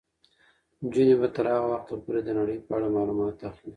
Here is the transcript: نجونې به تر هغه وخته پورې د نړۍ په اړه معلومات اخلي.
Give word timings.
نجونې 0.83 1.15
به 1.19 1.27
تر 1.35 1.45
هغه 1.53 1.67
وخته 1.71 1.95
پورې 2.03 2.19
د 2.23 2.29
نړۍ 2.39 2.57
په 2.65 2.71
اړه 2.77 2.87
معلومات 2.95 3.35
اخلي. 3.49 3.69